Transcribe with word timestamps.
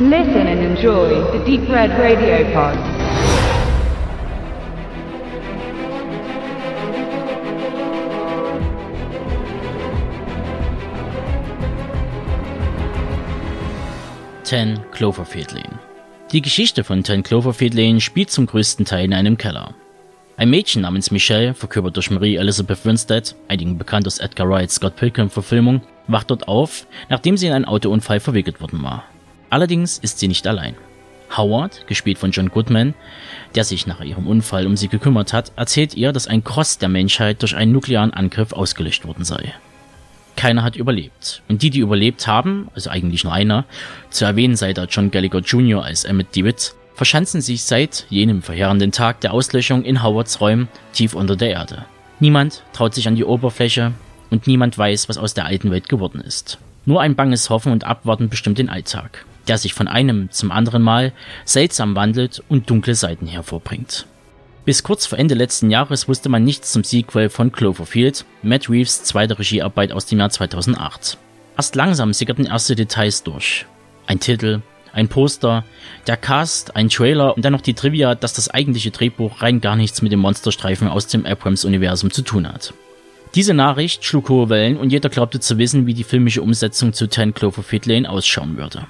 Listen 0.00 0.46
and 0.46 0.60
enjoy 0.60 1.08
the 1.32 1.44
Deep 1.44 1.68
Red 1.68 1.90
Radio 1.98 2.44
Pod. 2.52 2.78
Ten 14.44 14.78
Cloverfield 14.92 15.50
Lane. 15.50 15.80
Die 16.30 16.42
Geschichte 16.42 16.84
von 16.84 17.02
Ten 17.02 17.24
Cloverfield 17.24 17.74
Lane 17.74 18.00
spielt 18.00 18.30
zum 18.30 18.46
größten 18.46 18.84
Teil 18.84 19.06
in 19.06 19.12
einem 19.12 19.36
Keller. 19.36 19.74
Ein 20.36 20.50
Mädchen 20.50 20.82
namens 20.82 21.10
Michelle, 21.10 21.54
verkörpert 21.54 21.96
durch 21.96 22.12
Marie 22.12 22.36
Elizabeth 22.36 22.84
Winstead, 22.84 23.34
einigen 23.48 23.76
bekannt 23.76 24.06
aus 24.06 24.20
Edgar 24.20 24.48
Wrights 24.48 24.76
Scott 24.76 24.94
Pilgrim-Verfilmung, 24.94 25.80
wacht 26.06 26.30
dort 26.30 26.46
auf, 26.46 26.86
nachdem 27.08 27.36
sie 27.36 27.48
in 27.48 27.52
einen 27.52 27.64
Autounfall 27.64 28.20
verwickelt 28.20 28.60
worden 28.60 28.80
war. 28.84 29.02
Allerdings 29.50 29.98
ist 29.98 30.18
sie 30.18 30.28
nicht 30.28 30.46
allein. 30.46 30.74
Howard, 31.36 31.86
gespielt 31.86 32.18
von 32.18 32.30
John 32.30 32.48
Goodman, 32.48 32.94
der 33.54 33.64
sich 33.64 33.86
nach 33.86 34.00
ihrem 34.00 34.26
Unfall 34.26 34.66
um 34.66 34.76
sie 34.76 34.88
gekümmert 34.88 35.32
hat, 35.32 35.52
erzählt 35.56 35.94
ihr, 35.94 36.12
dass 36.12 36.26
ein 36.26 36.44
Cross 36.44 36.78
der 36.78 36.88
Menschheit 36.88 37.42
durch 37.42 37.54
einen 37.54 37.72
nuklearen 37.72 38.12
Angriff 38.12 38.52
ausgelöscht 38.52 39.06
worden 39.06 39.24
sei. 39.24 39.54
Keiner 40.36 40.62
hat 40.62 40.76
überlebt. 40.76 41.42
Und 41.48 41.62
die, 41.62 41.70
die 41.70 41.80
überlebt 41.80 42.26
haben, 42.26 42.68
also 42.74 42.90
eigentlich 42.90 43.24
nur 43.24 43.32
einer, 43.32 43.64
zu 44.10 44.24
erwähnen 44.24 44.56
sei 44.56 44.72
da 44.72 44.84
John 44.84 45.10
Gallagher 45.10 45.40
Jr. 45.40 45.84
als 45.84 46.04
Emmett 46.04 46.34
Dewitt, 46.34 46.74
verschanzen 46.94 47.40
sich 47.40 47.64
seit 47.64 48.06
jenem 48.08 48.42
verheerenden 48.42 48.92
Tag 48.92 49.20
der 49.20 49.32
Auslöschung 49.32 49.84
in 49.84 50.02
Howards 50.02 50.40
Räumen 50.40 50.68
tief 50.92 51.14
unter 51.14 51.36
der 51.36 51.50
Erde. 51.50 51.84
Niemand 52.20 52.62
traut 52.72 52.94
sich 52.94 53.06
an 53.06 53.16
die 53.16 53.24
Oberfläche 53.24 53.92
und 54.30 54.46
niemand 54.46 54.76
weiß, 54.76 55.08
was 55.08 55.18
aus 55.18 55.34
der 55.34 55.46
alten 55.46 55.70
Welt 55.70 55.88
geworden 55.88 56.20
ist. 56.20 56.58
Nur 56.88 57.02
ein 57.02 57.16
banges 57.16 57.50
Hoffen 57.50 57.70
und 57.70 57.84
Abwarten 57.84 58.30
bestimmt 58.30 58.56
den 58.56 58.70
Alltag, 58.70 59.26
der 59.46 59.58
sich 59.58 59.74
von 59.74 59.88
einem 59.88 60.30
zum 60.30 60.50
anderen 60.50 60.80
Mal 60.80 61.12
seltsam 61.44 61.94
wandelt 61.94 62.42
und 62.48 62.70
dunkle 62.70 62.94
Seiten 62.94 63.26
hervorbringt. 63.26 64.06
Bis 64.64 64.82
kurz 64.82 65.04
vor 65.04 65.18
Ende 65.18 65.34
letzten 65.34 65.70
Jahres 65.70 66.08
wusste 66.08 66.30
man 66.30 66.44
nichts 66.44 66.72
zum 66.72 66.84
Sequel 66.84 67.28
von 67.28 67.52
Cloverfield, 67.52 68.24
Matt 68.42 68.70
Reeves 68.70 69.04
zweite 69.04 69.38
Regiearbeit 69.38 69.92
aus 69.92 70.06
dem 70.06 70.18
Jahr 70.18 70.30
2008. 70.30 71.18
Erst 71.58 71.74
langsam 71.74 72.14
sickerten 72.14 72.46
erste 72.46 72.74
Details 72.74 73.22
durch. 73.22 73.66
Ein 74.06 74.18
Titel, 74.18 74.62
ein 74.94 75.08
Poster, 75.08 75.64
der 76.06 76.16
Cast, 76.16 76.74
ein 76.74 76.88
Trailer 76.88 77.36
und 77.36 77.44
dann 77.44 77.52
noch 77.52 77.60
die 77.60 77.74
Trivia, 77.74 78.14
dass 78.14 78.32
das 78.32 78.48
eigentliche 78.48 78.92
Drehbuch 78.92 79.42
rein 79.42 79.60
gar 79.60 79.76
nichts 79.76 80.00
mit 80.00 80.10
dem 80.10 80.20
Monsterstreifen 80.20 80.88
aus 80.88 81.06
dem 81.06 81.26
Abrams-Universum 81.26 82.10
zu 82.10 82.22
tun 82.22 82.48
hat. 82.48 82.72
Diese 83.34 83.52
Nachricht 83.54 84.04
schlug 84.04 84.28
hohe 84.30 84.48
Wellen 84.48 84.76
und 84.78 84.90
jeder 84.90 85.10
glaubte 85.10 85.38
zu 85.38 85.58
wissen, 85.58 85.86
wie 85.86 85.94
die 85.94 86.04
filmische 86.04 86.42
Umsetzung 86.42 86.92
zu 86.92 87.08
10 87.08 87.34
Cloverfield 87.34 87.86
Lane 87.86 88.08
ausschauen 88.08 88.56
würde. 88.56 88.86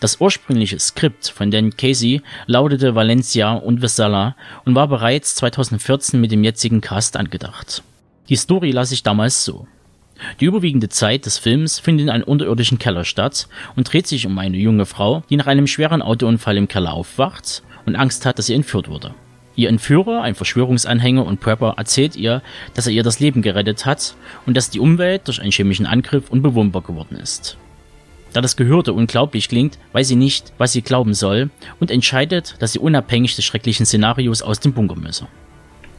Das 0.00 0.20
ursprüngliche 0.20 0.78
Skript 0.78 1.28
von 1.28 1.50
Dan 1.50 1.76
Casey 1.76 2.22
lautete 2.46 2.94
Valencia 2.94 3.52
und 3.52 3.82
Vesala 3.82 4.36
und 4.64 4.74
war 4.74 4.88
bereits 4.88 5.34
2014 5.36 6.20
mit 6.20 6.32
dem 6.32 6.44
jetzigen 6.44 6.80
Cast 6.80 7.16
angedacht. 7.16 7.82
Die 8.28 8.36
Story 8.36 8.70
las 8.70 8.92
ich 8.92 9.02
damals 9.02 9.44
so. 9.44 9.66
Die 10.40 10.46
überwiegende 10.46 10.88
Zeit 10.88 11.26
des 11.26 11.38
Films 11.38 11.78
findet 11.78 12.04
in 12.04 12.10
einem 12.10 12.24
unterirdischen 12.24 12.78
Keller 12.78 13.04
statt 13.04 13.48
und 13.76 13.92
dreht 13.92 14.06
sich 14.06 14.26
um 14.26 14.38
eine 14.38 14.56
junge 14.56 14.86
Frau, 14.86 15.22
die 15.28 15.36
nach 15.36 15.46
einem 15.46 15.66
schweren 15.66 16.02
Autounfall 16.02 16.56
im 16.56 16.68
Keller 16.68 16.94
aufwacht 16.94 17.62
und 17.86 17.96
Angst 17.96 18.24
hat, 18.24 18.38
dass 18.38 18.46
sie 18.46 18.54
entführt 18.54 18.88
wurde. 18.88 19.14
Ihr 19.56 19.68
Entführer, 19.68 20.22
ein 20.22 20.34
Verschwörungsanhänger 20.34 21.24
und 21.24 21.40
Prepper, 21.40 21.74
erzählt 21.76 22.16
ihr, 22.16 22.42
dass 22.74 22.86
er 22.86 22.92
ihr 22.92 23.04
das 23.04 23.20
Leben 23.20 23.40
gerettet 23.40 23.86
hat 23.86 24.16
und 24.46 24.56
dass 24.56 24.70
die 24.70 24.80
Umwelt 24.80 25.28
durch 25.28 25.40
einen 25.40 25.52
chemischen 25.52 25.86
Angriff 25.86 26.30
unbewohnbar 26.30 26.82
geworden 26.82 27.16
ist. 27.16 27.56
Da 28.32 28.40
das 28.40 28.56
Gehörte 28.56 28.92
unglaublich 28.92 29.48
klingt, 29.48 29.78
weiß 29.92 30.08
sie 30.08 30.16
nicht, 30.16 30.52
was 30.58 30.72
sie 30.72 30.82
glauben 30.82 31.14
soll 31.14 31.50
und 31.78 31.92
entscheidet, 31.92 32.56
dass 32.58 32.72
sie 32.72 32.80
unabhängig 32.80 33.36
des 33.36 33.44
schrecklichen 33.44 33.86
Szenarios 33.86 34.42
aus 34.42 34.58
dem 34.58 34.72
Bunker 34.72 34.96
müsse. 34.96 35.28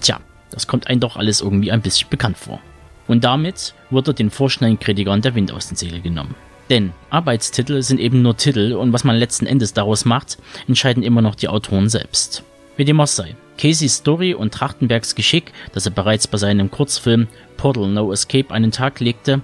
Tja, 0.00 0.18
das 0.50 0.66
kommt 0.66 0.88
einem 0.88 0.98
doch 0.98 1.16
alles 1.16 1.40
irgendwie 1.40 1.70
ein 1.70 1.82
bisschen 1.82 2.10
bekannt 2.10 2.36
vor. 2.36 2.60
Und 3.06 3.22
damit 3.22 3.74
wurde 3.90 4.12
den 4.12 4.30
vorschnellen 4.30 4.80
Kritikern 4.80 5.22
der 5.22 5.36
Wind 5.36 5.52
aus 5.52 5.68
den 5.68 5.76
Segeln 5.76 6.02
genommen. 6.02 6.34
Denn 6.68 6.92
Arbeitstitel 7.10 7.80
sind 7.82 8.00
eben 8.00 8.22
nur 8.22 8.36
Titel 8.36 8.72
und 8.72 8.92
was 8.92 9.04
man 9.04 9.14
letzten 9.14 9.46
Endes 9.46 9.72
daraus 9.72 10.04
macht, 10.04 10.38
entscheiden 10.66 11.04
immer 11.04 11.22
noch 11.22 11.36
die 11.36 11.46
Autoren 11.46 11.88
selbst. 11.88 12.42
Wie 12.76 12.84
dem 12.84 13.00
auch 13.00 13.06
sei. 13.06 13.36
Caseys 13.56 13.96
Story 13.96 14.34
und 14.34 14.52
Trachtenbergs 14.52 15.14
Geschick, 15.14 15.52
das 15.72 15.86
er 15.86 15.92
bereits 15.92 16.26
bei 16.26 16.36
seinem 16.36 16.70
Kurzfilm 16.70 17.26
Portal 17.56 17.88
No 17.88 18.12
Escape 18.12 18.52
einen 18.52 18.70
Tag 18.70 19.00
legte, 19.00 19.40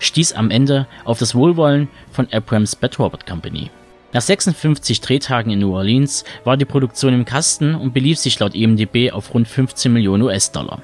stieß 0.00 0.32
am 0.32 0.50
Ende 0.50 0.88
auf 1.04 1.18
das 1.18 1.34
Wohlwollen 1.34 1.88
von 2.10 2.26
Abrams 2.32 2.74
Bad 2.74 2.98
Robert 2.98 3.24
Company. 3.24 3.70
Nach 4.12 4.20
56 4.20 5.00
Drehtagen 5.00 5.52
in 5.52 5.60
New 5.60 5.74
Orleans 5.74 6.24
war 6.44 6.56
die 6.56 6.64
Produktion 6.64 7.14
im 7.14 7.24
Kasten 7.24 7.74
und 7.74 7.94
belief 7.94 8.18
sich 8.18 8.38
laut 8.40 8.54
IMDb 8.54 9.12
auf 9.12 9.32
rund 9.32 9.48
15 9.48 9.92
Millionen 9.92 10.24
US-Dollar 10.24 10.82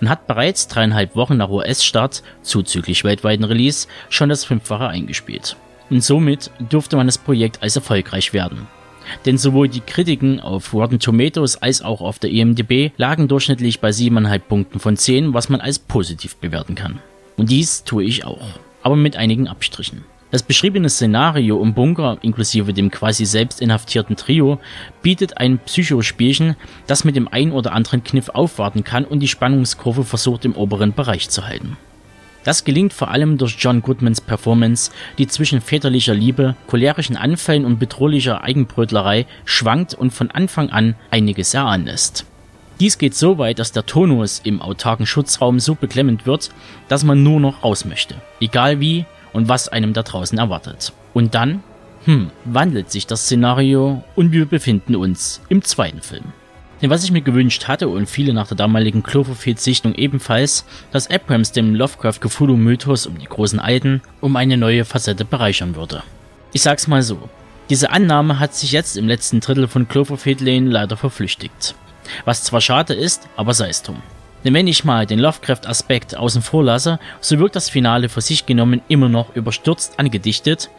und 0.00 0.08
hat 0.08 0.26
bereits 0.26 0.68
dreieinhalb 0.68 1.16
Wochen 1.16 1.36
nach 1.36 1.48
US-Start, 1.48 2.22
zuzüglich 2.42 3.04
weltweiten 3.04 3.44
Release, 3.44 3.86
schon 4.08 4.28
das 4.28 4.44
Fünffache 4.44 4.88
eingespielt. 4.88 5.56
Und 5.90 6.02
somit 6.02 6.50
durfte 6.58 6.96
man 6.96 7.06
das 7.06 7.18
Projekt 7.18 7.62
als 7.62 7.76
erfolgreich 7.76 8.32
werden. 8.32 8.66
Denn 9.24 9.38
sowohl 9.38 9.68
die 9.68 9.80
Kritiken 9.80 10.40
auf 10.40 10.72
Rotten 10.72 10.98
Tomatoes 10.98 11.56
als 11.56 11.82
auch 11.82 12.00
auf 12.00 12.18
der 12.18 12.30
IMDb 12.30 12.92
lagen 12.96 13.28
durchschnittlich 13.28 13.80
bei 13.80 13.90
7,5 13.90 14.38
Punkten 14.40 14.80
von 14.80 14.96
10, 14.96 15.34
was 15.34 15.48
man 15.48 15.60
als 15.60 15.78
positiv 15.78 16.36
bewerten 16.36 16.74
kann. 16.74 17.00
Und 17.36 17.50
dies 17.50 17.84
tue 17.84 18.04
ich 18.04 18.24
auch, 18.24 18.58
aber 18.82 18.96
mit 18.96 19.16
einigen 19.16 19.48
Abstrichen. 19.48 20.04
Das 20.32 20.42
beschriebene 20.42 20.88
Szenario 20.88 21.62
im 21.62 21.72
Bunker, 21.72 22.18
inklusive 22.20 22.72
dem 22.72 22.90
quasi 22.90 23.24
selbst 23.24 23.60
inhaftierten 23.60 24.16
Trio, 24.16 24.58
bietet 25.00 25.38
ein 25.38 25.58
Psychospielchen, 25.58 26.56
das 26.88 27.04
mit 27.04 27.14
dem 27.14 27.28
ein 27.28 27.52
oder 27.52 27.72
anderen 27.72 28.02
Kniff 28.02 28.28
aufwarten 28.30 28.82
kann 28.82 29.04
und 29.04 29.20
die 29.20 29.28
Spannungskurve 29.28 30.04
versucht 30.04 30.44
im 30.44 30.56
oberen 30.56 30.92
Bereich 30.92 31.28
zu 31.30 31.46
halten. 31.46 31.76
Das 32.46 32.62
gelingt 32.62 32.92
vor 32.92 33.10
allem 33.10 33.38
durch 33.38 33.56
John 33.58 33.82
Goodmans 33.82 34.20
Performance, 34.20 34.92
die 35.18 35.26
zwischen 35.26 35.60
väterlicher 35.60 36.14
Liebe, 36.14 36.54
cholerischen 36.68 37.16
Anfällen 37.16 37.64
und 37.64 37.80
bedrohlicher 37.80 38.44
Eigenbrötlerei 38.44 39.26
schwankt 39.44 39.94
und 39.94 40.12
von 40.12 40.30
Anfang 40.30 40.70
an 40.70 40.94
einiges 41.10 41.54
erahnen 41.54 41.86
lässt. 41.86 42.24
Dies 42.78 42.98
geht 42.98 43.16
so 43.16 43.38
weit, 43.38 43.58
dass 43.58 43.72
der 43.72 43.84
Tonus 43.84 44.40
im 44.44 44.62
autarken 44.62 45.06
Schutzraum 45.06 45.58
so 45.58 45.74
beklemmend 45.74 46.24
wird, 46.24 46.50
dass 46.86 47.02
man 47.02 47.24
nur 47.24 47.40
noch 47.40 47.64
raus 47.64 47.84
möchte. 47.84 48.14
Egal 48.40 48.78
wie 48.78 49.06
und 49.32 49.48
was 49.48 49.66
einem 49.66 49.92
da 49.92 50.04
draußen 50.04 50.38
erwartet. 50.38 50.92
Und 51.14 51.34
dann, 51.34 51.64
hm, 52.04 52.30
wandelt 52.44 52.92
sich 52.92 53.08
das 53.08 53.24
Szenario 53.24 54.04
und 54.14 54.30
wir 54.30 54.46
befinden 54.46 54.94
uns 54.94 55.40
im 55.48 55.62
zweiten 55.62 56.00
Film. 56.00 56.26
Denn 56.82 56.90
was 56.90 57.04
ich 57.04 57.10
mir 57.10 57.22
gewünscht 57.22 57.68
hatte 57.68 57.88
und 57.88 58.08
viele 58.08 58.34
nach 58.34 58.48
der 58.48 58.56
damaligen 58.56 59.02
Cloverfield-Sichtung 59.02 59.94
ebenfalls, 59.94 60.66
dass 60.92 61.10
Abrams 61.10 61.52
dem 61.52 61.74
Lovecraft-Cthulhu-Mythos 61.74 63.06
um 63.06 63.18
die 63.18 63.26
großen 63.26 63.60
Alten 63.60 64.02
um 64.20 64.36
eine 64.36 64.56
neue 64.56 64.84
Facette 64.84 65.24
bereichern 65.24 65.74
würde. 65.74 66.02
Ich 66.52 66.62
sag's 66.62 66.86
mal 66.86 67.02
so. 67.02 67.28
Diese 67.70 67.90
Annahme 67.90 68.38
hat 68.38 68.54
sich 68.54 68.72
jetzt 68.72 68.96
im 68.96 69.08
letzten 69.08 69.40
Drittel 69.40 69.68
von 69.68 69.88
Cloverfield 69.88 70.40
Lane 70.40 70.70
leider 70.70 70.96
verflüchtigt. 70.96 71.74
Was 72.24 72.44
zwar 72.44 72.60
schade 72.60 72.94
ist, 72.94 73.28
aber 73.36 73.54
sei 73.54 73.68
es 73.68 73.82
drum. 73.82 74.02
Denn 74.44 74.54
wenn 74.54 74.68
ich 74.68 74.84
mal 74.84 75.06
den 75.06 75.18
Lovecraft-Aspekt 75.18 76.16
außen 76.16 76.42
vor 76.42 76.62
lasse, 76.62 77.00
so 77.20 77.38
wirkt 77.40 77.56
das 77.56 77.68
Finale 77.68 78.08
für 78.08 78.20
sich 78.20 78.46
genommen 78.46 78.80
immer 78.86 79.08
noch 79.08 79.34
überstürzt 79.34 79.98
angedichtet 79.98 80.70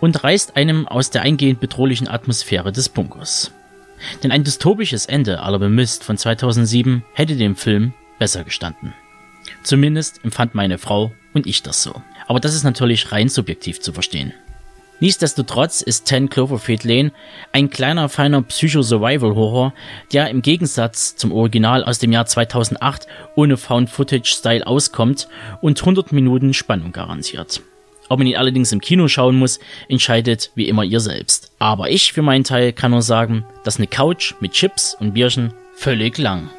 und 0.00 0.24
reißt 0.24 0.56
einem 0.56 0.88
aus 0.88 1.10
der 1.10 1.22
eingehend 1.22 1.60
bedrohlichen 1.60 2.08
Atmosphäre 2.08 2.72
des 2.72 2.88
Bunkers. 2.88 3.52
Denn 4.22 4.30
ein 4.30 4.44
dystopisches 4.44 5.06
Ende 5.06 5.40
aller 5.40 5.58
Bemist 5.58 6.04
von 6.04 6.16
2007 6.16 7.04
hätte 7.14 7.36
dem 7.36 7.56
Film 7.56 7.92
besser 8.18 8.44
gestanden. 8.44 8.94
Zumindest 9.62 10.24
empfand 10.24 10.54
meine 10.54 10.78
Frau 10.78 11.12
und 11.34 11.46
ich 11.46 11.62
das 11.62 11.82
so. 11.82 12.02
Aber 12.26 12.40
das 12.40 12.54
ist 12.54 12.64
natürlich 12.64 13.12
rein 13.12 13.28
subjektiv 13.28 13.80
zu 13.80 13.92
verstehen. 13.92 14.32
Nichtsdestotrotz 15.00 15.80
ist 15.80 16.06
10 16.06 16.28
Cloverfield 16.28 16.84
Lane 16.84 17.10
ein 17.50 17.70
kleiner, 17.70 18.08
feiner 18.08 18.40
Psycho-Survival-Horror, 18.40 19.74
der 20.12 20.30
im 20.30 20.42
Gegensatz 20.42 21.16
zum 21.16 21.32
Original 21.32 21.82
aus 21.82 21.98
dem 21.98 22.12
Jahr 22.12 22.26
2008 22.26 23.08
ohne 23.34 23.56
Found-Footage-Style 23.56 24.64
auskommt 24.64 25.26
und 25.60 25.80
100 25.80 26.12
Minuten 26.12 26.54
Spannung 26.54 26.92
garantiert. 26.92 27.62
Ob 28.12 28.18
man 28.18 28.26
ihn 28.26 28.36
allerdings 28.36 28.72
im 28.72 28.82
Kino 28.82 29.08
schauen 29.08 29.36
muss, 29.36 29.58
entscheidet 29.88 30.50
wie 30.54 30.68
immer 30.68 30.84
ihr 30.84 31.00
selbst. 31.00 31.50
Aber 31.58 31.88
ich 31.88 32.12
für 32.12 32.20
meinen 32.20 32.44
Teil 32.44 32.74
kann 32.74 32.90
nur 32.90 33.00
sagen, 33.00 33.46
dass 33.64 33.78
eine 33.78 33.86
Couch 33.86 34.34
mit 34.38 34.52
Chips 34.52 34.94
und 35.00 35.14
Bierchen 35.14 35.54
völlig 35.76 36.18
lang. 36.18 36.50